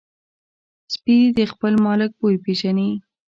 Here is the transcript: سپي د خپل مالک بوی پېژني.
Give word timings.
سپي 0.93 1.17
د 1.37 1.39
خپل 1.51 1.73
مالک 1.85 2.11
بوی 2.19 2.35
پېژني. 2.45 2.89